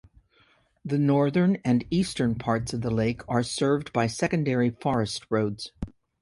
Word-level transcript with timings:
The 0.83 0.97
northern 0.97 1.57
and 1.63 1.85
eastern 1.91 2.33
parts 2.33 2.73
of 2.73 2.81
the 2.81 2.89
lake 2.89 3.21
are 3.29 3.43
served 3.43 3.93
by 3.93 4.07
secondary 4.07 4.71
forest 4.71 5.27
roads. 5.29 5.73